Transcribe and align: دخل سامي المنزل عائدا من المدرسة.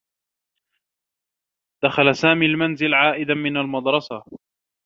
دخل 1.83 2.15
سامي 2.15 2.45
المنزل 2.45 2.93
عائدا 2.93 3.33
من 3.33 3.57
المدرسة. 3.57 4.23